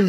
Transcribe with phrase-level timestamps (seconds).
[0.00, 0.08] Ja,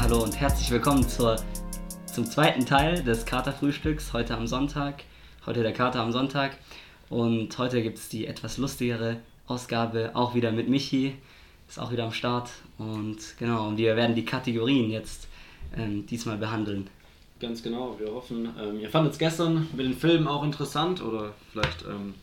[0.00, 1.36] hallo und herzlich willkommen zur,
[2.06, 4.14] zum zweiten Teil des Katerfrühstücks.
[4.14, 5.04] Heute am Sonntag.
[5.44, 6.56] Heute der Kater am Sonntag.
[7.10, 9.16] Und heute gibt es die etwas lustigere
[9.48, 11.14] Ausgabe, auch wieder mit Michi.
[11.68, 12.50] Ist auch wieder am Start.
[12.78, 15.26] Und genau, und wir werden die Kategorien jetzt
[15.76, 16.88] ähm, diesmal behandeln.
[17.40, 21.32] Ganz genau, wir hoffen, ähm, ihr fandet es gestern mit den Filmen auch interessant oder
[21.50, 22.14] vielleicht ähm,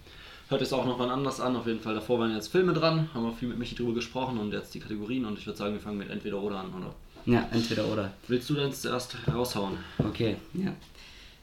[0.48, 1.58] hört es auch noch wann anders an.
[1.58, 4.38] Auf jeden Fall, davor waren jetzt Filme dran, haben wir viel mit Michi drüber gesprochen
[4.38, 6.96] und jetzt die Kategorien und ich würde sagen, wir fangen mit entweder oder an, oder?
[7.26, 8.14] Ja, entweder oder.
[8.30, 9.78] Willst du denn zuerst raushauen?
[9.98, 10.74] Okay, ja.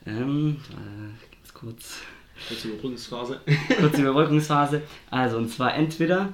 [0.06, 2.00] Ähm, äh, kurz.
[2.48, 3.40] Kurze Überbrückungsphase.
[3.80, 4.82] Kurze Überbrückungsphase.
[5.10, 6.32] Also, und zwar entweder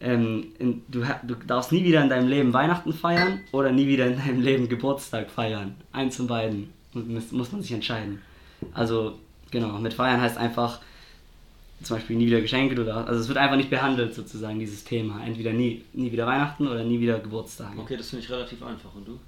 [0.00, 4.06] ähm, in, du, du darfst nie wieder in deinem Leben Weihnachten feiern oder nie wieder
[4.06, 5.74] in deinem Leben Geburtstag feiern.
[5.92, 8.20] Eins von beiden muss, muss- muss man sich entscheiden.
[8.72, 9.18] Also,
[9.50, 10.80] genau, mit feiern heißt einfach
[11.82, 15.20] zum Beispiel nie wieder Geschenke oder also es wird einfach nicht behandelt sozusagen dieses Thema.
[15.24, 17.72] Entweder nie, nie wieder Weihnachten oder nie wieder Geburtstag.
[17.76, 18.94] Okay, das finde ich relativ einfach.
[18.94, 19.18] Und du?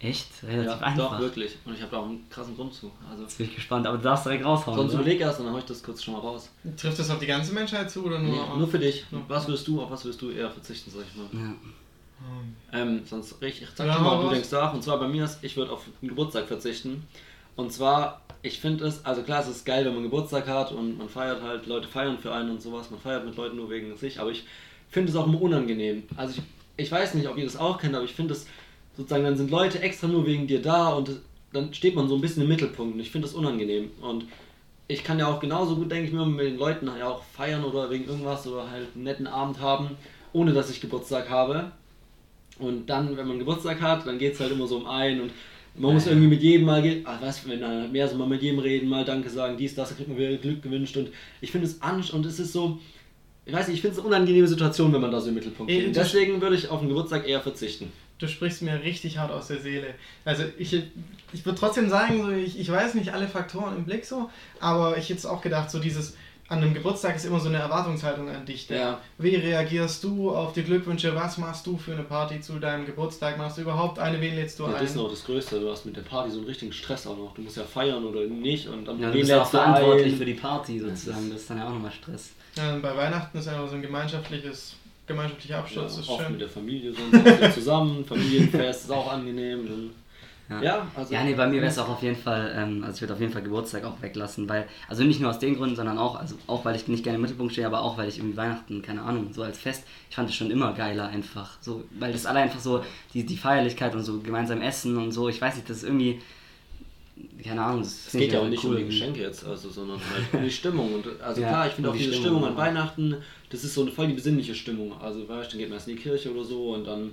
[0.00, 0.28] Echt?
[0.44, 1.10] Relativ ja, einfach.
[1.10, 1.56] doch, wirklich.
[1.64, 2.92] Und ich habe da auch einen krassen Grund zu.
[3.10, 4.76] Also, Jetzt bin ich gespannt, aber du darfst direkt raushauen.
[4.78, 6.50] sonst überleg erst und dann hau ich das kurz schon mal raus.
[6.76, 8.56] Trifft das auf die ganze Menschheit zu oder nur Nee, auf...
[8.56, 9.04] nur für dich.
[9.10, 9.18] Ja.
[9.26, 11.26] Was würdest du, auf was würdest du eher verzichten, sag ich mal?
[11.32, 11.54] Ja.
[12.72, 14.72] Ähm, sonst ich, ich sag Ja, dir mal, du denkst nach.
[14.72, 17.04] Und zwar bei mir ist, ich würde auf den Geburtstag verzichten.
[17.56, 20.98] Und zwar, ich finde es, also klar, es ist geil, wenn man Geburtstag hat und
[20.98, 22.90] man feiert halt, Leute feiern für einen und sowas.
[22.90, 24.20] Man feiert mit Leuten nur wegen sich.
[24.20, 24.44] Aber ich
[24.90, 26.04] finde es auch immer unangenehm.
[26.16, 26.34] Also
[26.76, 28.46] ich, ich weiß nicht, ob ihr das auch kennt, aber ich finde es
[28.98, 31.20] sozusagen, dann sind Leute extra nur wegen dir da und
[31.52, 32.94] dann steht man so ein bisschen im Mittelpunkt.
[32.94, 33.90] Und ich finde das unangenehm.
[34.02, 34.26] Und
[34.88, 37.64] ich kann ja auch genauso gut, denke ich mir, mit den Leuten ja auch feiern
[37.64, 39.90] oder wegen irgendwas oder halt einen netten Abend haben,
[40.32, 41.70] ohne dass ich Geburtstag habe.
[42.58, 45.30] Und dann, wenn man Geburtstag hat, dann geht es halt immer so um ein und
[45.76, 48.58] man muss irgendwie mit jedem mal, ah, was, wenn dann mehr so mal mit jedem
[48.58, 51.68] reden, mal Danke sagen, dies, das, da kriegt man wieder Glück gewünscht und ich finde
[51.68, 52.80] es an und es ist so,
[53.46, 55.70] ich weiß nicht, ich finde es eine unangenehme Situation, wenn man da so im Mittelpunkt
[55.70, 55.94] steht.
[55.94, 57.92] Deswegen würde ich auf den Geburtstag eher verzichten.
[58.18, 59.94] Du sprichst mir richtig hart aus der Seele.
[60.24, 60.72] Also ich,
[61.32, 64.28] ich würde trotzdem sagen, so, ich, ich weiß nicht alle Faktoren im Blick so,
[64.60, 66.16] aber ich hätte es auch gedacht, so dieses,
[66.48, 68.68] an einem Geburtstag ist immer so eine Erwartungshaltung an dich.
[68.70, 68.98] Ja.
[69.18, 71.14] Wie reagierst du auf die Glückwünsche?
[71.14, 73.36] Was machst du für eine Party zu deinem Geburtstag?
[73.38, 74.18] Machst du überhaupt eine?
[74.20, 74.74] Wen lädst du Ja, ein?
[74.80, 77.18] das ist noch das Größte, du hast mit der Party so einen richtigen Stress auch
[77.18, 77.34] noch.
[77.34, 80.18] Du musst ja feiern oder nicht und dann Ja, du bist ja verantwortlich ein?
[80.18, 81.30] für die Party sozusagen.
[81.30, 82.30] Das ist dann ja auch nochmal Stress.
[82.56, 84.74] Ja, bei Weihnachten ist einfach so ein gemeinschaftliches,
[85.08, 85.96] gemeinschaftlicher Ja, Abschluss.
[85.96, 86.32] das ist oft schön.
[86.32, 89.90] mit der Familie wieder zusammen, Familienfest ist auch angenehm.
[90.50, 90.62] Ja.
[90.62, 91.12] Ja, also.
[91.12, 93.20] Ja, nee, bei mir wäre es auch auf jeden Fall, ähm, also ich würde auf
[93.20, 96.36] jeden Fall Geburtstag auch weglassen, weil, also nicht nur aus den Gründen, sondern auch, also
[96.46, 99.02] auch weil ich nicht gerne im Mittelpunkt stehe, aber auch weil ich irgendwie Weihnachten, keine
[99.02, 102.38] Ahnung, so als Fest, ich fand es schon immer geiler einfach, so, weil das alle
[102.40, 102.82] einfach so,
[103.12, 106.22] die, die Feierlichkeit und so gemeinsam essen und so, ich weiß nicht, das ist irgendwie,
[107.42, 108.84] keine Ahnung, Es geht ja auch nicht um die.
[108.84, 110.94] Geschenke jetzt, also, sondern halt um die Stimmung.
[110.94, 112.58] Und, also Ja, klar, ich finde auch die diese Stimmung, Stimmung, an ja.
[112.58, 113.16] Weihnachten,
[113.50, 114.92] das ist so eine voll die besinnliche Stimmung.
[115.00, 117.12] Also weißt du, dann geht man erst in die Kirche oder so und dann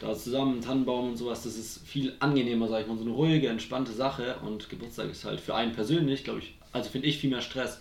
[0.00, 3.48] da zusammen, Tannenbaum und sowas, das ist viel angenehmer, sag ich mal, so eine ruhige,
[3.48, 4.36] entspannte Sache.
[4.44, 7.80] Und Geburtstag ist halt für einen persönlich, glaube ich, also finde ich viel mehr Stress.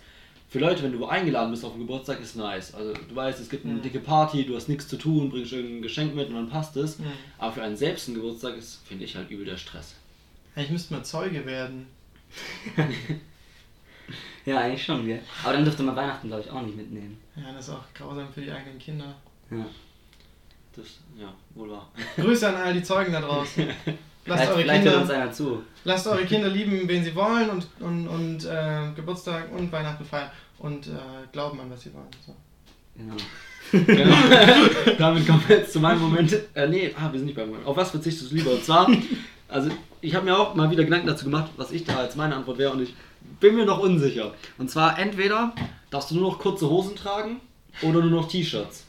[0.50, 2.73] Für Leute, wenn du eingeladen bist auf den Geburtstag, ist nice.
[2.73, 3.81] Also du weißt, es gibt eine Mhm.
[3.81, 7.00] dicke Party, du hast nichts zu tun, bringst irgendein Geschenk mit und dann passt es.
[7.00, 7.06] Mhm.
[7.38, 9.95] Aber für einen selbst ein Geburtstag ist, finde ich halt übel der Stress.
[10.57, 11.88] Ja, ich müsste mal Zeuge werden.
[14.45, 15.19] Ja, eigentlich schon, gell.
[15.44, 17.22] Aber dann dürfte man Weihnachten, glaube ich, auch nicht mitnehmen.
[17.35, 19.13] Ja, das ist auch grausam für die eigenen Kinder.
[19.51, 19.66] Ja.
[20.73, 20.85] Das,
[21.19, 21.91] ja, wohl wahr.
[22.16, 23.68] Grüße an all die Zeugen da draußen.
[24.25, 25.63] Lasst Vielleicht, eure, vielleicht hört uns Kinder, einer zu.
[25.84, 30.31] lasst eure Kinder lieben, wen sie wollen und, und, und äh, Geburtstag und Weihnachten feiern
[30.59, 30.91] und äh,
[31.34, 32.07] glauben an, was sie wollen.
[32.25, 32.34] So.
[32.97, 33.15] Genau.
[33.71, 34.15] Genau.
[34.97, 36.33] Damit kommen wir jetzt zu meinem Moment.
[36.53, 37.67] Äh, nee, ah, wir sind nicht beim Moment.
[37.67, 38.51] Auf was verzichtest du lieber?
[38.51, 38.89] Und zwar,
[39.47, 39.69] also
[40.01, 42.57] ich habe mir auch mal wieder Gedanken dazu gemacht, was ich da als meine Antwort
[42.57, 42.93] wäre und ich
[43.39, 44.33] bin mir noch unsicher.
[44.57, 45.53] Und zwar entweder
[45.89, 47.41] darfst du nur noch kurze Hosen tragen
[47.81, 48.85] oder nur noch T-Shirts.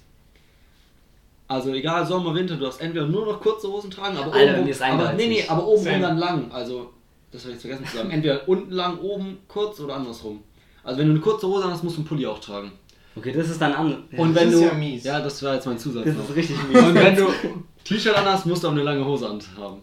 [1.48, 4.68] Also egal, Sommer, Winter, du darfst entweder nur noch kurze Hosen tragen, aber Alter, oben,
[4.68, 5.96] ist aber, nee, nee, aber oben Same.
[5.96, 6.52] und dann lang.
[6.52, 6.92] Also,
[7.32, 8.10] das habe ich jetzt vergessen zu sagen.
[8.10, 10.42] Entweder unten lang, oben kurz oder andersrum.
[10.84, 12.72] Also wenn du eine kurze Hose hast, musst du einen Pulli auch tragen.
[13.18, 14.04] Okay, das ist dann an.
[14.16, 14.64] Und das wenn ist du.
[14.64, 15.04] ja mies.
[15.04, 16.04] Ja, das war jetzt mein Zusatz.
[16.04, 16.28] das noch.
[16.30, 16.82] ist richtig mies.
[16.82, 17.26] Und wenn du
[17.84, 19.82] T-Shirt anhast, musst du auch eine lange Hose anhaben.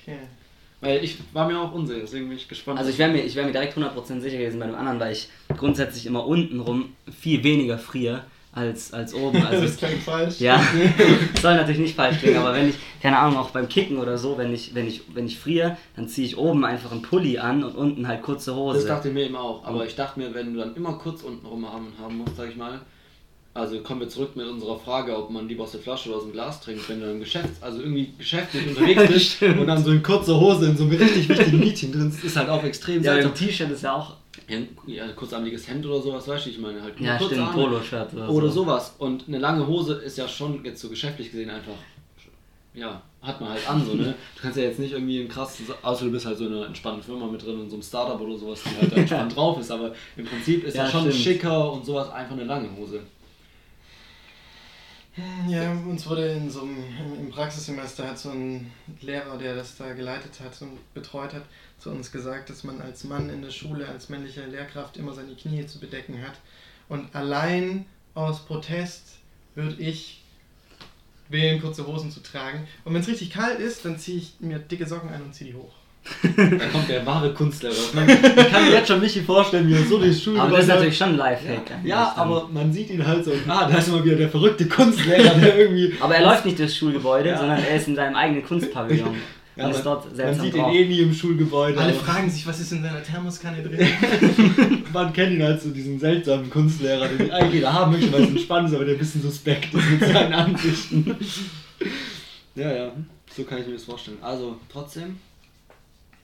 [0.00, 0.18] Okay.
[0.80, 2.78] Weil ich war mir auch unsicher, deswegen bin ich gespannt.
[2.78, 5.12] Also ich wäre mir, ich wär mir direkt 100% sicher gewesen bei dem anderen, weil
[5.12, 9.42] ich grundsätzlich immer untenrum viel weniger friere als, als oben.
[9.44, 10.40] Also das klingt falsch.
[10.40, 10.62] ja,
[11.40, 14.36] soll natürlich nicht falsch klingen, aber wenn ich, keine Ahnung, auch beim Kicken oder so,
[14.36, 17.64] wenn ich, wenn ich, wenn ich friere, dann ziehe ich oben einfach einen Pulli an
[17.64, 18.78] und unten halt kurze Hose.
[18.78, 19.64] Das dachte ich mir eben auch.
[19.64, 22.50] Aber ich dachte mir, wenn du dann immer kurz unten rum haben, haben musst, sag
[22.50, 22.80] ich mal,
[23.54, 26.24] also kommen wir zurück mit unserer Frage, ob man lieber aus der Flasche oder aus
[26.24, 29.90] dem Glas trinkt, wenn du dann Geschäfts-, also irgendwie geschäftlich unterwegs bist und dann so
[29.90, 33.02] in kurzer Hose in so einem richtig wichtigen Meeting drin ist, ist halt auch extrem
[33.02, 34.16] ja, im T-Shirt ist ja auch.
[34.86, 37.52] Ja, ein kurzarmiges Hemd oder sowas, weißt du, ich meine halt nur Ja, stimmt, Arme.
[37.52, 38.62] Poloshirt oder, Oder so.
[38.64, 38.94] sowas.
[38.98, 41.74] Und eine lange Hose ist ja schon jetzt so geschäftlich gesehen einfach,
[42.74, 44.14] ja, hat man halt an so, ne?
[44.36, 46.66] Du kannst ja jetzt nicht irgendwie ein krasses, außer du bist halt so in einer
[46.66, 49.60] entspannten Firma mit drin, in so einem Startup oder sowas, die halt da entspannt drauf
[49.60, 51.16] ist, aber im Prinzip ist ja, Ja, schon stimmt.
[51.16, 53.00] schicker und sowas einfach eine lange Hose.
[55.46, 56.84] Ja, uns wurde in so einem,
[57.20, 58.70] im- Praxissemester hat so ein
[59.02, 61.44] Lehrer, der das da geleitet hat und betreut hat,
[61.78, 65.34] zu uns gesagt, dass man als Mann in der Schule, als männliche Lehrkraft immer seine
[65.34, 66.38] Knie zu bedecken hat.
[66.88, 69.18] Und allein aus Protest
[69.54, 70.22] würde ich
[71.28, 72.66] wählen, kurze Hosen zu tragen.
[72.84, 75.50] Und wenn es richtig kalt ist, dann ziehe ich mir dicke Socken an und ziehe
[75.52, 75.74] die hoch.
[76.22, 77.74] Da kommt der wahre Kunstlehrer.
[77.94, 78.20] Man, ich
[78.50, 80.76] kann mir jetzt schon Michi vorstellen, wie er so die Schule Aber das ist hat.
[80.76, 81.70] natürlich schon ein Lifehack.
[81.70, 82.24] eigentlich Ja, dann.
[82.28, 85.56] aber man sieht ihn halt so, ah, da ist immer wieder der verrückte Kunstlehrer, der
[85.60, 85.94] irgendwie...
[86.00, 87.38] Aber er läuft nicht durchs Schulgebäude, Ja.
[87.38, 89.14] sondern er ist in seinem eigenen Kunstpavillon.
[89.54, 91.78] Ja, man, dort man sieht ihn eh nie im Schulgebäude.
[91.78, 93.86] Alle fragen sich, was ist in seiner Thermoskanne drin?
[94.94, 98.28] Man kennt ihn als so diesen seltsamen Kunstlehrer, den eigentlich jeder haben möchte, weil es
[98.30, 101.16] entspannt ist, aber der ein bisschen suspekt ist mit seinen Ansichten.
[102.54, 102.92] Ja, ja,
[103.36, 104.16] so kann ich mir das vorstellen.
[104.22, 105.18] Also, trotzdem,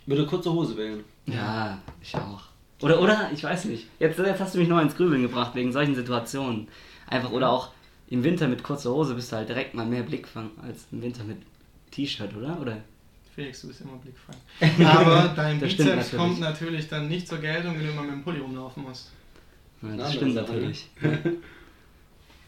[0.08, 1.04] würde kurze Hose wählen.
[1.26, 2.42] Ja, ich auch.
[2.80, 3.86] Oder, oder, ich weiß nicht.
[3.98, 6.68] Jetzt, jetzt hast du mich noch ins Grübeln gebracht wegen solchen Situationen.
[7.06, 7.70] Einfach, oder auch
[8.08, 11.24] im Winter mit kurzer Hose bist du halt direkt mal mehr Blickfang als im Winter
[11.24, 11.38] mit
[11.90, 12.58] T-Shirt, oder?
[12.60, 12.78] Oder?
[13.34, 14.84] Felix, du bist immer blickfrei.
[14.84, 16.16] Aber dein Das Bizeps natürlich.
[16.16, 19.10] kommt natürlich dann nicht zur Geltung, wenn du immer mit dem Pulli rumlaufen musst.
[19.82, 20.88] Ja, das andere stimmt natürlich.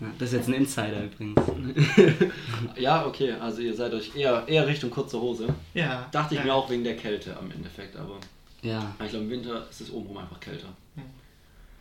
[0.00, 1.40] Ja, das ist jetzt ein Insider übrigens.
[2.76, 5.46] Ja, okay, also ihr seid euch eher, eher Richtung kurze Hose.
[5.74, 6.06] Ja.
[6.10, 6.46] Dachte ich ja.
[6.46, 8.16] mir auch wegen der Kälte am Endeffekt, aber
[8.62, 8.94] Ja.
[9.04, 10.68] ich glaube im Winter ist es obenrum einfach kälter.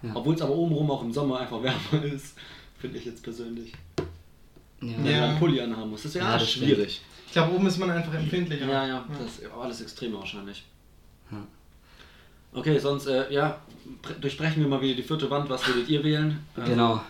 [0.03, 0.11] Ja.
[0.13, 2.35] Obwohl es aber obenrum auch im Sommer einfach wärmer ist,
[2.79, 3.73] finde ich jetzt persönlich.
[4.81, 4.93] Ja.
[4.97, 6.03] Wenn man einen Pulli anhaben muss.
[6.03, 7.01] Das ist ja, Ja, das schwierig.
[7.27, 8.65] Ich glaube, oben ist man einfach empfindlicher.
[8.65, 10.63] Ja, ja, das ist alles extremer wahrscheinlich.
[11.31, 11.45] Ja.
[12.53, 13.61] Okay, sonst, äh, ja,
[14.01, 15.49] bre- durchbrechen wir mal wieder die vierte Wand.
[15.49, 16.39] Was würdet ihr wählen?
[16.55, 17.01] Also, Genau.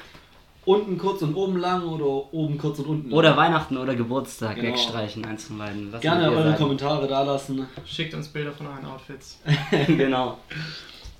[0.69, 3.17] Unten kurz und oben lang oder oben kurz und unten lang?
[3.17, 4.67] Oder Weihnachten oder Geburtstag Genau.
[4.67, 5.91] wegstreichen, eins von beiden.
[5.91, 6.57] Was Gerne eure sagen?
[6.57, 7.65] Kommentare da lassen.
[7.87, 9.39] Schickt uns Bilder von euren Outfits.
[9.87, 10.37] genau.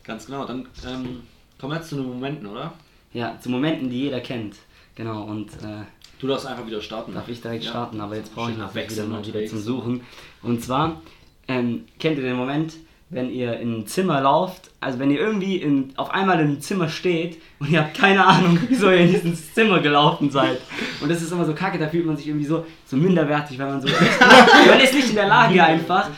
[0.04, 0.46] Ganz genau.
[0.46, 1.22] Dann ähm,
[1.60, 2.74] kommen wir jetzt zu den Momenten, oder?
[3.12, 4.56] Ja, zu Momenten, die jeder kennt.
[4.94, 5.84] Genau, und äh,
[6.19, 7.16] Du darfst einfach wieder starten.
[7.16, 7.72] darf ich direkt Ja.
[7.72, 10.01] starten, aber jetzt brauche ich natürlich wieder mal wieder zum Suchen.
[10.44, 11.01] Und zwar,
[11.48, 12.75] ähm, kennt ihr den Moment,
[13.11, 16.61] wenn ihr in ein Zimmer lauft, also wenn ihr irgendwie in, auf einmal in einem
[16.61, 20.59] Zimmer steht und ihr habt keine Ahnung, wieso ihr in dieses Zimmer gelaufen seid.
[21.01, 23.67] Und das ist immer so kacke, da fühlt man sich irgendwie so, so minderwertig, weil
[23.67, 23.88] man so,
[24.67, 26.09] man ist nicht in der Lage einfach,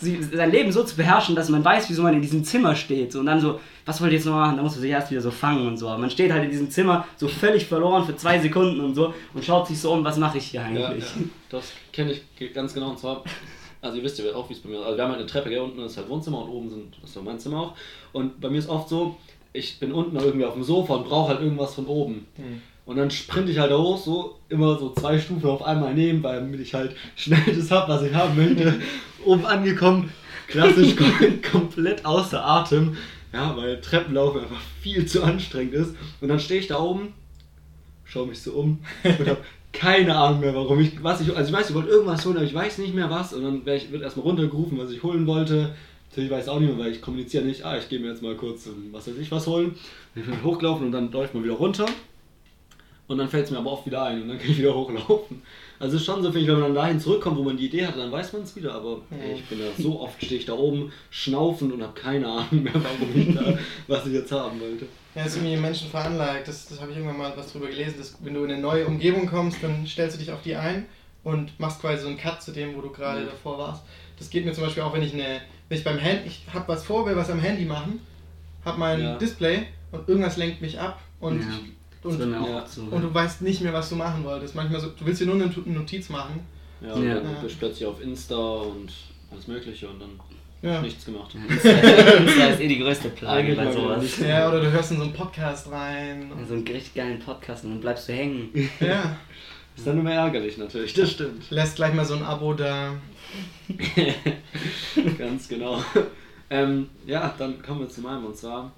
[0.00, 3.12] sein Leben so zu beherrschen, dass man weiß, wieso man in diesem Zimmer steht.
[3.12, 4.56] So, und dann so, was wollt ihr jetzt noch machen?
[4.56, 5.88] Da musst du sich erst wieder so fangen und so.
[5.88, 9.12] Aber man steht halt in diesem Zimmer so völlig verloren für zwei Sekunden und so
[9.34, 11.04] und schaut sich so um, was mache ich hier Ja, eigentlich?
[11.04, 11.22] ja.
[11.50, 12.90] Das kenne ich ganz genau.
[12.90, 13.24] Und zwar,
[13.80, 14.84] also ihr wisst ja auch, wie es bei mir ist.
[14.84, 15.60] Also wir haben halt eine Treppe, gell?
[15.60, 17.74] unten ist halt Wohnzimmer und oben sind, das ist so mein Zimmer auch.
[18.12, 19.16] Und bei mir ist oft so,
[19.52, 22.26] ich bin unten irgendwie auf dem Sofa und brauche halt irgendwas von oben.
[22.36, 22.60] Hm.
[22.86, 26.22] Und dann sprinte ich halt da hoch, so immer so zwei Stufen auf einmal nehmen,
[26.22, 28.80] weil ich halt schnell das hab, was ich haben möchte.
[29.24, 30.10] Oben angekommen,
[30.46, 32.96] klassisch kom komplett außer Atem.
[33.32, 35.94] Ja, weil Treppenlaufen einfach viel zu anstrengend ist.
[36.20, 37.12] Und dann stehe ich da oben,
[38.04, 41.56] schaue mich so um und habe keine Ahnung mehr, warum ich, was ich, also ich
[41.56, 43.32] weiß, ich wollte irgendwas holen, aber ich weiß nicht mehr was.
[43.32, 45.74] Und dann ich, wird erstmal runtergerufen, was ich holen wollte.
[46.10, 48.22] Natürlich weiß ich auch nicht mehr, weil ich kommuniziere nicht, ah, ich gehe mir jetzt
[48.22, 49.74] mal kurz, ähm, was weiß ich, was holen.
[50.14, 51.86] Dann bin ich hochgelaufen und dann läuft man wieder runter.
[53.06, 55.42] Und dann fällt es mir aber oft wieder ein und dann kann ich wieder hochlaufen.
[55.80, 57.66] Also es ist schon so, finde ich, wenn man dann dahin zurückkommt, wo man die
[57.66, 58.74] Idee hatte, dann weiß man es wieder.
[58.74, 62.26] Aber ey, ich bin da so oft, stehe ich da oben, schnaufend und habe keine
[62.26, 63.56] Ahnung mehr, warum ich da,
[63.86, 64.86] was ich jetzt haben wollte.
[65.14, 66.48] Ja, das ist irgendwie Menschen veranlagt.
[66.48, 68.86] Das, das habe ich irgendwann mal was drüber gelesen, dass wenn du in eine neue
[68.86, 70.86] Umgebung kommst, dann stellst du dich auf die ein
[71.22, 73.26] und machst quasi so einen Cut zu dem, wo du gerade Ja.
[73.26, 73.82] davor warst.
[74.18, 76.66] Das geht mir zum Beispiel auch, wenn ich eine, wenn ich beim Handy, ich habe
[76.68, 78.00] was vor, will was am Handy machen,
[78.64, 79.16] habe mein Ja.
[79.16, 81.46] Display und irgendwas lenkt mich ab und, Ja.
[81.46, 81.56] Das
[82.04, 82.64] und, ja.
[82.90, 84.54] und du weißt nicht mehr, was du machen wolltest.
[84.54, 86.40] Manchmal so, du willst dir nur eine Notiz machen.
[86.80, 87.14] Ja, und Ja.
[87.20, 88.92] dann bist du plötzlich auf Insta und
[89.32, 90.10] alles Mögliche und dann
[90.62, 90.80] Ja.
[90.80, 91.34] nichts gemacht.
[91.34, 91.68] Insta
[92.48, 94.18] ist eh die größte Plage bei sowas.
[94.20, 96.30] ja, oder du hörst in so einen Podcast rein.
[96.46, 98.50] So einen richtig geilen Podcast und dann bleibst du hängen.
[98.80, 99.16] Ja,
[99.76, 101.50] Ist dann mehr ärgerlich natürlich, das stimmt.
[101.50, 102.94] lässt gleich mal so ein Abo da.
[105.18, 105.82] Ganz genau.
[106.50, 108.72] Ähm, ja, dann kommen wir zu meinem und zwar,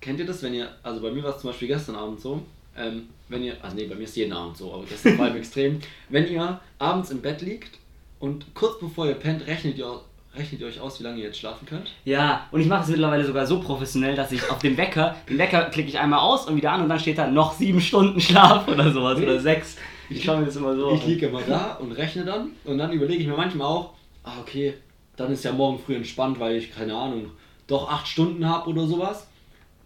[0.00, 2.40] kennt ihr das, wenn ihr, also bei mir war es zum Beispiel gestern Abend so,
[2.76, 5.24] ähm, wenn ihr, also nee, bei mir ist jeden Abend so, aber das ist vor
[5.24, 7.78] allem extrem, wenn ihr abends im Bett liegt
[8.20, 10.00] und kurz bevor ihr pennt, rechnet ihr,
[10.36, 11.90] rechnet ihr euch aus, wie lange ihr jetzt schlafen könnt.
[12.04, 15.38] Ja, und ich mache es mittlerweile sogar so professionell, dass ich auf dem Wecker, den
[15.38, 18.20] Wecker klicke ich einmal aus und wieder an und dann steht da noch sieben Stunden
[18.20, 19.76] Schlaf oder sowas oder sechs.
[20.08, 21.08] Ich schaue mir das immer so Ich an.
[21.08, 24.74] liege immer da und rechne dann und dann überlege ich mir manchmal auch, ah okay,
[25.16, 27.30] dann ist ja morgen früh entspannt, weil ich, keine Ahnung,
[27.66, 29.26] doch acht Stunden habe oder sowas.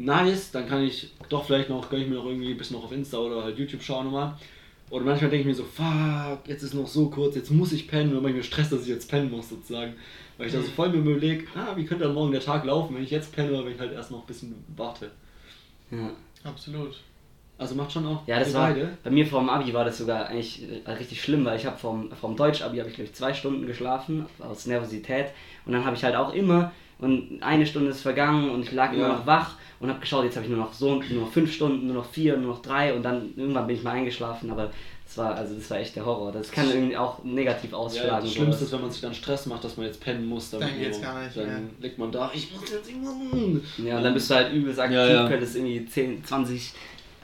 [0.00, 2.84] Nice, dann kann ich doch vielleicht noch, kann ich mir noch irgendwie ein bisschen noch
[2.84, 4.34] auf Insta oder halt YouTube schauen nochmal.
[4.88, 7.86] Oder manchmal denke ich mir so, fuck, jetzt ist noch so kurz, jetzt muss ich
[7.86, 8.16] pennen.
[8.16, 9.92] Und manchmal Stress, dass ich jetzt pennen muss sozusagen.
[10.38, 12.96] Weil ich da so voll mir überlege, ah, wie könnte dann morgen der Tag laufen,
[12.96, 15.10] wenn ich jetzt penne oder wenn ich halt erst noch ein bisschen warte.
[15.90, 16.10] Ja.
[16.44, 16.96] Absolut.
[17.58, 18.96] Also macht schon auch Ja, das war beide.
[19.04, 21.76] bei mir vor dem Abi war das sogar eigentlich äh, richtig schlimm, weil ich habe
[21.76, 25.26] vom, vom Deutsch-Abi habe ich glaube ich zwei Stunden geschlafen aus Nervosität
[25.66, 28.92] und dann habe ich halt auch immer und eine Stunde ist vergangen und ich lag
[28.92, 29.12] immer Ja.
[29.14, 31.86] noch wach und habe geschaut, jetzt habe ich nur noch so nur noch fünf Stunden,
[31.86, 34.70] nur noch vier, nur noch drei und dann irgendwann bin ich mal eingeschlafen, aber
[35.06, 36.30] das war also das war echt der Horror.
[36.30, 38.24] Das kann irgendwie auch negativ Ja, ausschlagen.
[38.24, 40.50] das Schlimmste ist, wenn man sich dann Stress macht, dass man jetzt pennen muss.
[40.50, 41.60] damit Dann geht's gar nicht Dann mehr.
[41.80, 43.60] liegt man da, ich muss jetzt irgendwann.
[43.84, 45.28] Ja, und dann bist du halt übelst aktiv, Ja, ja.
[45.28, 46.72] könntest irgendwie 10, 20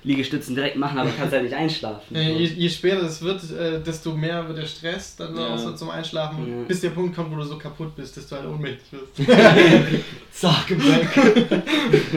[0.06, 2.14] Liegestützen direkt machen, aber kannst halt nicht einschlafen.
[2.14, 5.54] Äh, je, je später es wird, äh, desto mehr wird der Stress dann Ja.
[5.54, 6.64] auch so zum Einschlafen, Ja.
[6.68, 9.28] bis der Punkt kommt, wo du so kaputt bist, dass du halt ohnmächtig wirst.
[10.32, 11.42] Sag weg.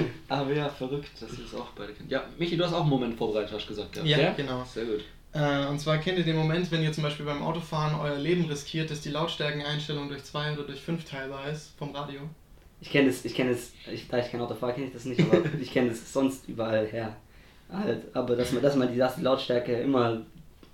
[0.29, 2.11] Aber ja, verrückt, dass ihr es auch beide kennt.
[2.11, 3.97] Ja, Michi, du hast auch einen Moment vorbereitet, hast du gesagt.
[4.03, 4.63] Ja, Ja, genau.
[4.71, 5.01] Sehr gut.
[5.33, 8.45] Äh, und zwar kennt ihr den Moment, wenn ihr zum Beispiel beim Autofahren euer Leben
[8.45, 12.21] riskiert, dass die Lautstärkeneinstellung durch zwei oder durch fünf teilbar ist vom Radio.
[12.81, 15.05] Ich kenne das, ich kenne das, ich, da ich kein Auto fahre, kenne ich das
[15.05, 17.15] nicht, aber ich kenne das sonst überall her.
[17.71, 20.21] Halt, aber dass man, dass man die, dass die Lautstärke immer,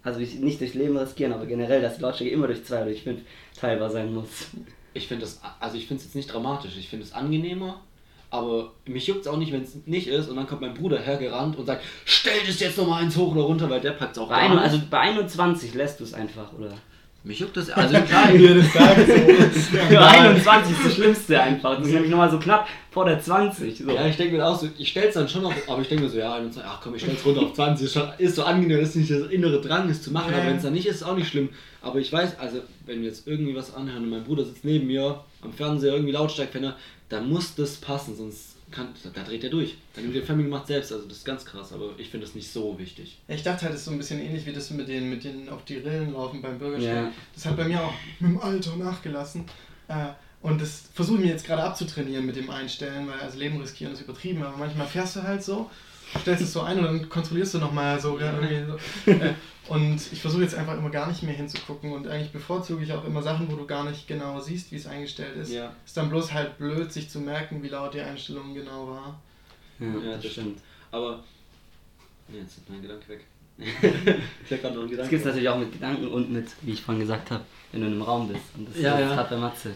[0.04, 2.86] also ich, nicht durch Leben riskieren, aber generell, dass die Lautstärke immer durch zwei oder
[2.86, 3.22] durch fünf
[3.60, 4.48] teilbar sein muss.
[4.94, 7.82] Ich finde das, also ich finde es jetzt nicht dramatisch, ich finde es angenehmer.
[8.32, 11.00] Aber mich juckt es auch nicht, wenn es nicht ist und dann kommt mein Bruder
[11.00, 14.18] hergerannt und sagt, stell das jetzt nochmal eins hoch oder runter, weil der packt es
[14.18, 14.62] auch Bei, gar ein, nicht.
[14.62, 16.74] also bei 21 lässt du es einfach, oder?
[17.26, 19.78] Mich juckt das, also klar, das sagt so.
[19.96, 21.76] Bei 21 ist das Schlimmste einfach.
[21.78, 23.80] Das ist nämlich nochmal so knapp vor der 20.
[23.80, 23.92] So.
[23.92, 26.10] Ja, ich denke mir auch so, ich stell's dann schon noch, aber ich denke mir
[26.12, 28.80] so, ja, 21, ach komm, ich stell's runter auf 20, ist, schon, ist so angenehm,
[28.80, 30.38] das ist nicht das innere Drang, es zu machen, Ja.
[30.38, 31.50] aber wenn es dann nicht ist, ist auch nicht schlimm.
[31.82, 34.86] Aber ich weiß, also, wenn wir jetzt irgendwie was anhören und mein Bruder sitzt neben
[34.86, 36.76] mir am Fernseher, irgendwie Lautstärkfänger,
[37.10, 39.76] dann muss das passen, sonst kann, da dreht er durch.
[39.94, 42.36] Dann nimmt der Family macht selbst, also das ist ganz krass, aber ich finde das
[42.36, 43.20] nicht so wichtig.
[43.28, 45.50] Ich dachte halt, das ist so ein bisschen ähnlich wie das mit den, mit den
[45.50, 46.96] auf die Rillen laufen beim Bürgersteig.
[46.96, 47.12] Ja.
[47.34, 49.46] Das hat bei mir auch mit dem Alter nachgelassen.
[49.88, 50.08] Äh,
[50.42, 53.94] und das versuche ich mir jetzt gerade abzutrainieren mit dem Einstellen, weil also Leben riskieren
[53.94, 55.70] ist übertrieben, aber manchmal fährst du halt so,
[56.22, 58.72] stellst es so ein und dann kontrollierst du nochmal so, ja, irgendwie
[59.06, 59.12] so.
[59.12, 59.34] Äh,
[59.68, 63.04] Und ich versuche jetzt einfach immer gar nicht mehr hinzugucken und eigentlich bevorzuge ich auch
[63.04, 65.52] immer Sachen, wo du gar nicht genau siehst, wie es eingestellt ist.
[65.52, 65.72] Ja.
[65.84, 69.20] Ist dann bloß halt blöd, sich zu merken, wie laut die Einstellung genau war.
[69.80, 70.60] Ja, das stimmt.
[70.92, 71.24] Aber,
[72.28, 73.26] nee, jetzt ist mein Gedanke weg.
[73.58, 75.10] ich hab gerade noch einen Das Gedanken.
[75.10, 77.88] gibt es natürlich auch mit Gedanken und mit, wie ich vorhin gesagt habe, wenn du
[77.88, 78.42] in einem Raum bist.
[78.56, 79.16] Und das Ja, ist ja.
[79.16, 79.74] hart bei Matze.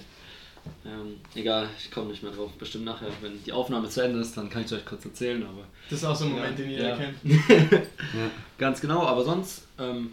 [0.86, 2.52] Ähm, egal, ich komme nicht mehr drauf.
[2.54, 5.64] Bestimmt nachher, wenn die Aufnahme zu Ende ist, dann kann ich euch kurz erzählen, aber.
[5.90, 6.96] Das ist auch so ein Moment, Ja, den jeder ja.
[6.96, 7.18] kennt.
[8.14, 8.32] Ja.
[8.58, 10.12] Ganz genau, aber sonst, ähm,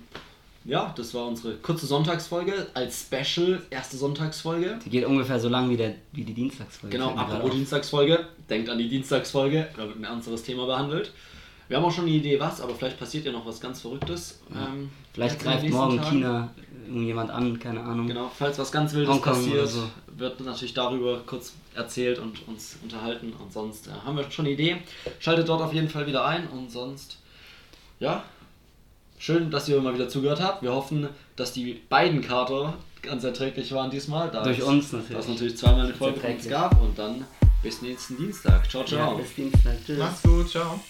[0.64, 4.78] ja, das war unsere kurze Sonntagsfolge als Special, erste Sonntagsfolge.
[4.84, 6.96] Die geht ungefähr so lang wie, der, wie die Dienstagsfolge.
[6.96, 7.52] Genau, apropos.
[7.52, 11.12] Dienstagsfolge, denkt an die Dienstagsfolge, da wird ein ernsteres Thema behandelt.
[11.68, 14.40] Wir haben auch schon eine Idee, was, aber vielleicht passiert ja noch was ganz Verrücktes.
[14.54, 16.00] Ähm, Vielleicht greift morgen.
[16.02, 16.50] China
[16.86, 18.06] irgendjemand an, keine Ahnung.
[18.06, 19.88] Genau, falls was ganz Wildes Hongkong passiert, so.
[20.16, 23.32] wird natürlich darüber kurz erzählt und uns unterhalten.
[23.32, 24.76] Und sonst äh, haben wir schon eine Idee.
[25.18, 27.18] Schaltet dort auf jeden Fall wieder ein und sonst,
[28.00, 28.22] ja,
[29.18, 30.62] schön, dass ihr mal wieder zugehört habt.
[30.62, 34.30] Wir hoffen, dass die beiden Kater ganz erträglich waren diesmal.
[34.30, 35.28] Da Durch es- uns Da es natürlich.
[35.28, 37.24] natürlich zweimal eine Folge von uns gab und dann
[37.62, 38.68] bis nächsten Dienstag.
[38.70, 39.12] Ciao, ciao.
[39.12, 39.76] Ja, bis Dienstag.
[39.84, 39.98] Tschüss.
[39.98, 40.80] Macht's gut, ciao.